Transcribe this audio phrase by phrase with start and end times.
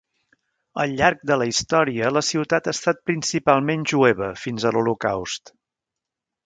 [0.83, 5.57] Al llarg de la història la ciutat ha estat principalment jueva fins a l'Holocaust.